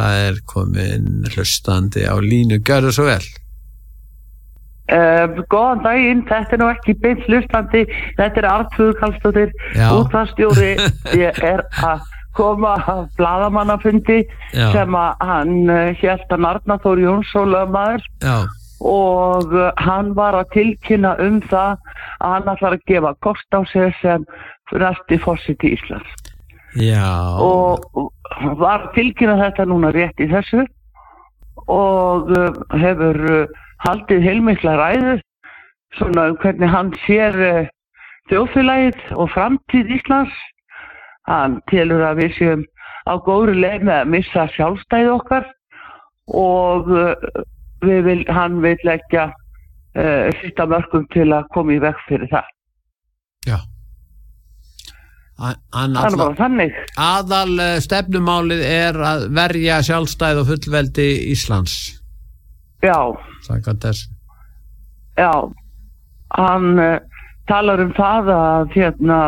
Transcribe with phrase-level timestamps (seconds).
[0.00, 3.22] það er komin hlustandi á línu, görðu svo vel.
[4.90, 7.84] Uh, góðan daginn, þetta er nú ekki beint hlustandi,
[8.18, 9.86] þetta er Artur Kallstóttir, Já.
[9.94, 10.72] útvarstjóri
[11.20, 14.22] ég er að koma að bladamannafundi
[14.54, 18.02] sem að hann Narnaþór Jónsson lögmaður.
[18.24, 18.48] Já,
[18.80, 21.76] og uh, hann var að tilkynna um það
[22.24, 24.24] að hann ætlar að gefa kost á sig sem
[24.72, 26.29] næsti fósitt í Íslands
[26.76, 27.06] já.
[27.40, 28.12] Og
[28.60, 30.64] var tilkynna þetta núna rétt í þessu.
[31.70, 33.46] Og uh, hefur uh,
[33.84, 35.16] haldið heilmikla ræðu
[35.98, 37.68] svona um hvernig hann sér uh,
[38.30, 40.36] þjóðfélagið og framtíð Íslands.
[41.28, 42.62] Hann telur að við séum
[43.06, 45.50] á góðri leið með að missa sjálfstæði okkar.
[46.30, 46.86] Og
[47.82, 49.28] vil, hann vil leggja
[49.98, 52.48] uh, að mörgum til að koma í veg fyrir það.
[53.48, 53.78] Já Hann- Hann Það er alla, bara
[55.10, 55.29] þannig.
[57.00, 61.76] Aðal eh, stefnumálið er að verja sjálfstæð og fullveldi Íslands.
[62.84, 62.96] Já.
[65.18, 65.32] Já,
[66.36, 67.00] hann uh,
[67.48, 69.18] talar um það að, hérna,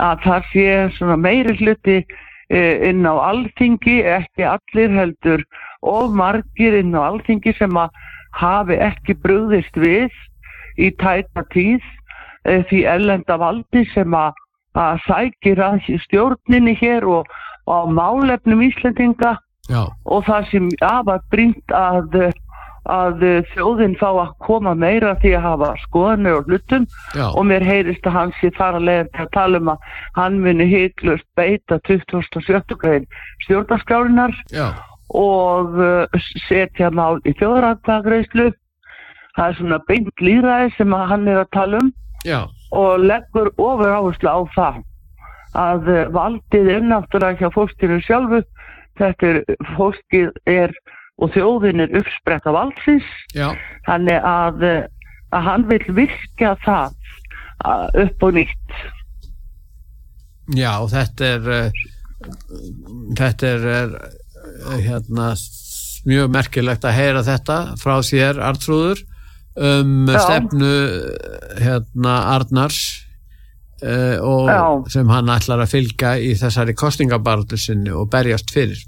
[0.00, 5.44] að það sé svona meiri hluti uh, inn á alþingi, ekki allir heldur
[5.84, 7.92] og margir inn á alþingi sem að
[8.36, 10.12] hafi ekki brugðist við
[10.76, 11.84] í tæta tíð
[12.68, 14.36] því ellenda valdi sem að,
[14.76, 17.28] að sækir að stjórninni hér og,
[17.66, 19.36] og málefnum Íslendinga
[19.70, 22.18] Já, og það sem afar brínt að,
[22.92, 26.84] að þjóðin fá að koma meira því að hafa skoðanir og hlutum.
[27.18, 29.88] Já, og mér heyrist að þar að leiða til að tala um að
[30.20, 33.08] hann muni hitlust beita 2017 grein
[33.46, 34.70] stjórnarskrárinar já.
[35.10, 38.52] og uh, setja mál í þjóðrættagreislu
[39.36, 41.90] það er svona beint líðræði sem hann er að tala um.
[42.26, 42.40] Já,
[42.76, 44.82] og leggur ofur áherslu á það
[45.56, 48.42] að uh, valdið er náttúrulega hjá fólkinu sjálfu.
[48.96, 49.40] Þetta er,
[49.76, 50.72] fólkið er
[51.20, 53.08] og þjóðin er uppsprett af valdsins
[53.88, 56.96] þannig að, uh, að hann vil virka það
[57.64, 58.78] uh, upp og nýtt.
[60.56, 61.70] Já þetta er
[63.18, 65.32] þetta er, er hérna
[66.06, 69.02] mjög merkilegt að heyra þetta frá sér Artrúður
[69.56, 70.18] um Já.
[70.24, 72.80] stefnu uh, hérna Arnars
[73.82, 74.64] uh, og Já.
[74.92, 78.82] sem hann ætlar að fylgja í þessari kostningabartu sinni og berjast fyrir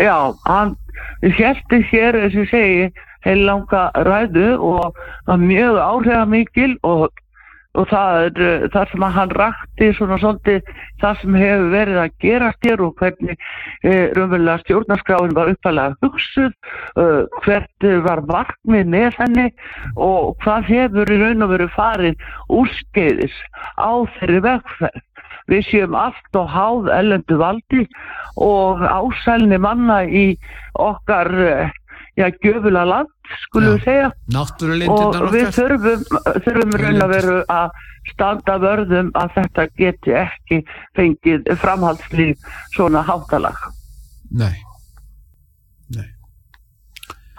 [0.00, 0.76] Já, hann
[1.20, 2.86] hérti hér, eins og segi,
[3.26, 4.96] heil langa ræðu og
[5.40, 7.10] mjög áhrifamikil og,
[7.78, 10.70] og það uh, það sem að hann rakti svona svolítið
[11.02, 16.56] það sem hefur verið að gerast hér og hvernig uh, raunverulega stjórnarskráin var uppalega hugsuð,
[17.00, 19.46] uh, hvert var markmið með henni
[19.96, 23.36] og hvað hefur í raun og veru farið úrskeiðis
[23.78, 25.06] á þeirri vegferð.
[25.50, 27.86] Við séum allt og háð ellendu valdi
[28.38, 30.36] og ásælni manna í
[30.78, 31.72] okkar eh,
[32.18, 33.10] já, gjöfula land,
[33.44, 34.08] skulum við segja.
[34.90, 36.04] Og við þurfum,
[36.46, 37.78] þurfum raun að veru að
[38.10, 40.62] standa vörðum að þetta geti ekki
[40.98, 43.58] fengið framhaldslíf svona hátalag.
[44.30, 44.54] Nei,
[45.94, 46.06] nei,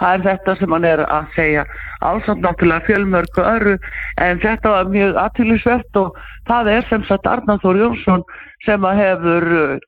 [0.00, 1.66] Það er þetta sem hann er að segja.
[2.00, 3.76] Ásamt náttúrulega fjölmörgu öru
[4.24, 6.18] en þetta var mjög aðtýrlisvert og
[6.48, 8.24] það er sem sagt Arnáþór Jónsson
[8.64, 9.78] sem að hefur uh,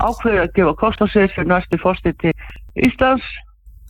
[0.00, 2.32] ákveðið að gefa kost á sig fyrir næstu fórstiti
[2.86, 3.26] Íslands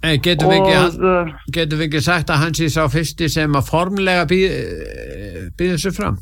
[0.04, 4.26] Nei, getum við ekki, við ekki sagt að hann sé sá fyrsti sem að formlega
[4.28, 4.56] býð,
[5.56, 6.19] býður sér fram?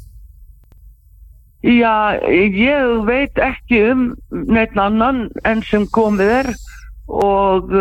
[1.62, 6.53] Já, ég veit ekki um neitt annan en sem komið er
[7.12, 7.75] og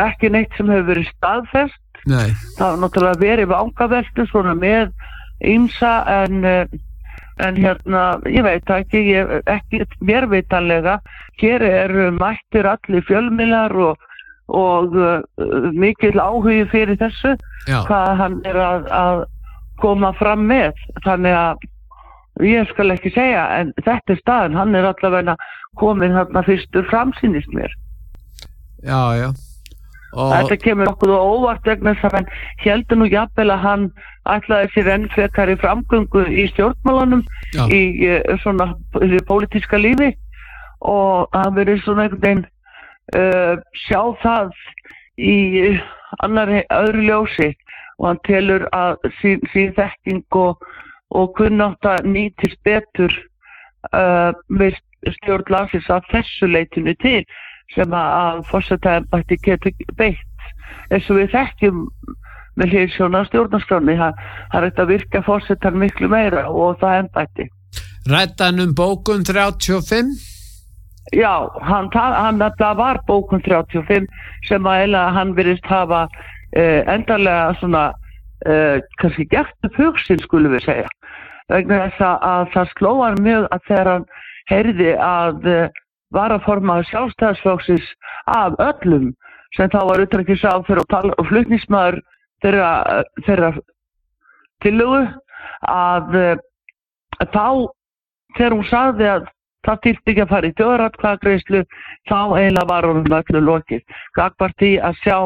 [0.00, 1.80] ekki neitt sem hefur verið staðfest.
[2.08, 4.92] Nei, það var náttúrulega verið vangaveltu svona með
[5.44, 5.92] ýmsa
[6.22, 6.66] en, eh,
[7.40, 10.98] en hérna, ég veit ekki, ég, ekki mér veitanlega,
[11.40, 13.96] hér eru mættir allir fjölmilar og,
[14.48, 15.22] og uh,
[15.72, 17.36] mikill áhugi fyrir þessu,
[17.68, 19.22] já, hvað hann er að, að
[19.80, 20.74] koma fram með,
[21.06, 21.64] þannig að
[22.44, 25.38] ég skal ekki segja, en þetta er staðan, hann er allavega
[25.80, 27.72] komin þarna fyrstur framsýnist mér.
[28.82, 29.28] já, já.
[30.14, 32.28] Og Þetta kemur okkur á óvart vegna þess að hann
[32.62, 33.86] heldur nú jafnvel að hann
[34.30, 38.70] ætlaði sér enn frekar í framgöngu í stjórnmálunum já, í uh, svona
[39.02, 40.12] í pólitíska lífi.
[40.86, 42.44] Og hann verið svona einhvern veginn
[43.16, 44.54] uh, sjá það
[45.20, 45.36] í
[46.24, 47.50] annari öðru ljósi.
[48.00, 50.64] Og hann telur að sín, sín þekking og,
[51.14, 53.12] og kunnátt að nýtist betur
[53.92, 54.80] uh, við
[55.20, 57.22] stjórn landsins að þessu leitinu til
[57.74, 60.48] sem að, að fórsetæðanbætti getur beitt.
[60.90, 61.84] Eins og við þekkjum
[62.58, 64.20] með hlýðsjóna stjórnarskráni það
[64.54, 67.48] er þetta að virka fórsetan miklu meira og það ennbætti
[68.10, 70.33] rættan um bókun 35
[71.12, 74.06] Já, hann, hann, það var bókun 35
[74.48, 77.84] sem að eila hann virðist hafa uh, endarlega svona
[78.48, 80.88] uh, kannski gert upp hugsin skulum við segja.
[81.52, 84.06] Vegna þess að, að það sló hann mjög að þegar hann
[84.48, 85.68] heyrði að uh,
[86.14, 87.92] var að forma sjálfstæðsflóksis
[88.32, 89.12] af öllum
[89.56, 92.00] sem þá var utrækisráð fyrir og flutnismæður
[92.42, 92.72] þeirra,
[93.26, 93.52] þeirra
[94.64, 95.04] tillögu
[95.68, 96.34] að, uh,
[97.20, 97.46] að þá
[98.38, 99.32] þegar hún sagði að
[99.66, 101.64] það týrti ekki að fara í þjóðratkvæðagreyslu
[102.10, 103.84] þá eiginlega var hún öllu lokið.
[104.16, 105.18] Gagvart í að sjá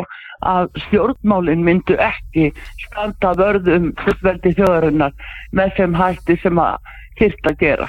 [0.47, 2.51] að stjórnmálinn myndu ekki
[2.87, 5.17] standa vörðum fullveldi þjóðarinnar
[5.51, 7.89] með þeim hætti sem að að gera.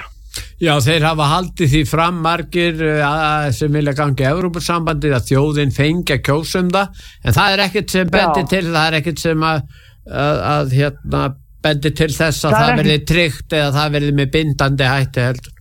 [0.60, 6.16] Já, þeir hafa haldið því fram margir uh, sem vilja gangi Európa-sambandið að þjóðin fengi
[6.16, 8.50] að kjósa um það en það er ekkert sem bendir Já.
[8.52, 9.62] til það er ekkert sem að,
[10.10, 11.22] að, að hérna,
[11.64, 15.26] bendir til þess að Það það, er verði tryggt eða það verði með bindandi hætti
[15.30, 15.56] heldur.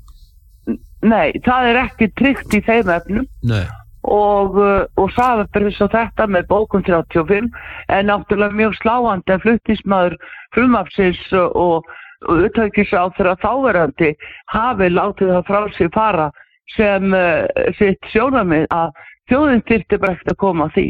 [1.06, 3.64] Nei, það er ekki tryggt í þeim efnum Nei.
[4.04, 7.48] og, uh, og saðabur svo þetta með bókun 35
[7.88, 10.18] er náttúrulega mjög sláandi að fluttismæður
[10.58, 11.96] frumafsins og, og,
[12.28, 14.10] utökis á þeirra þáverandi
[14.52, 16.26] hafi látið það frá sig fara
[16.76, 17.48] sem uh,
[17.80, 18.92] sitt sjónamið að
[19.32, 20.90] þjóðin þyrfti bara ekkert að koma því.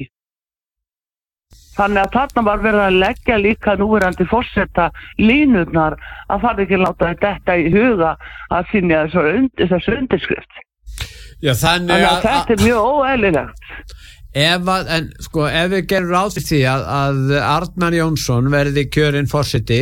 [1.80, 4.90] Þannig að þarna var verið að leggja líka núverandi fórsetta
[5.22, 5.96] línurnar
[6.30, 8.14] að fara ekki láta þetta í huga
[8.52, 10.64] að sinja þessu, undir, þessu undirskrift.
[11.40, 13.94] Já, þannig að að, þetta er mjög óeðlilegt.
[14.36, 14.72] ef,
[15.26, 19.82] sko, ef við gerum ráð fyrir því að, að Arnar Jónsson verði kjörinn fórseti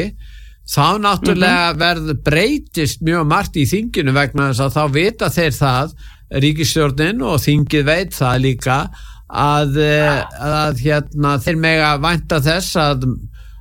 [0.68, 1.80] þá náttúrulega Mhm.
[1.82, 5.94] verð breytist mjög margt í þinginu vegna þess að þá vita þeir það
[6.44, 8.78] ríkistjórnin og þingið veit það líka
[9.28, 13.08] að, eh, að hérna, þeir mega vænta þess að,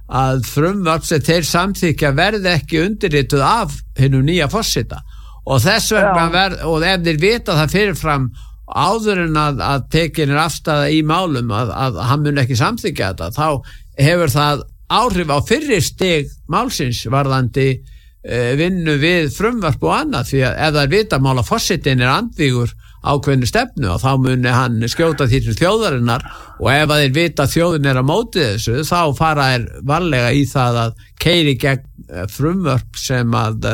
[0.06, 5.02] að frumvarp sem þeir samþykja verði ekki undirrituð af hennum nýja fórseta
[5.46, 8.30] og þess vegna verð og ef þeir vita það fyrirfram
[8.66, 13.12] áður en að, að tekin er afstæða í málum að, að hann mun ekki samþykja
[13.12, 13.76] þetta þá
[14.06, 20.30] hefur það áhrif á fyrri stig málsins varðandi uh, vinnu við frumvarp og annað.
[20.30, 22.74] Því að ef það er vita mál að fósitin er andvígur
[23.06, 26.24] ákveðinu stefnu og þá muni hann skjóta því til þjóðarinnar
[26.58, 30.46] og ef að þeir vita þjóðin er að móti þessu þá fara er varlega í
[30.50, 33.70] það að keiri gegn eh, frumvörp sem að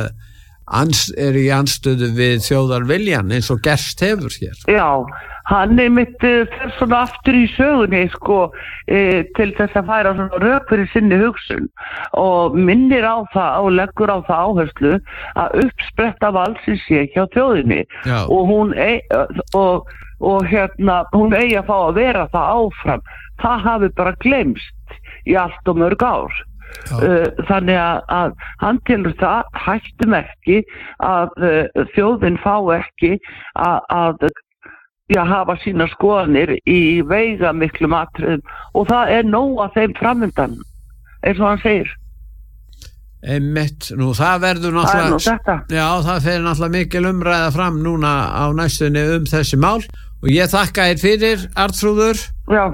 [0.72, 4.58] ans, er í anstöðu við þjóðarviljan eins og gerst hefur hér.
[4.70, 4.88] Já,
[5.50, 10.14] hann er mitt uh, fer svona aftur í sögunni sko uh, til þess að færa
[10.18, 11.66] svona rauk fyrir sinni hugsun
[12.18, 14.94] og minnir á það og leggur á það áherslu
[15.42, 18.22] að uppspretta valsin sé hjá þjóðinni Já.
[18.28, 19.02] og hún eig,
[19.58, 19.90] og,
[20.22, 23.04] og hérna hún eigi að fá að vera það áfram
[23.42, 24.96] það hafi bara glemst
[25.28, 26.40] í allt og mörg ár.
[26.88, 28.30] Uh, þannig að, að
[28.62, 30.62] hann tilur það hættum ekki
[31.04, 33.12] að uh, þjóðin fá ekki
[33.60, 34.24] að, að
[35.12, 38.44] já, hafa sína skoðanir í veiga miklu matriðum
[38.74, 40.54] og það er nóg að þeim framöndan
[41.22, 41.90] eins og hann segir.
[43.22, 48.44] Einmitt, nú það verður er náttúrulega Já, það fer náttúrulega mikil umræða fram núna á
[48.56, 49.84] næstunni um þessi mál.
[50.22, 52.18] Og ég þakka þér fyrir, Artrúður
[52.50, 52.64] já,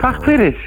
[0.00, 0.60] takk fyrir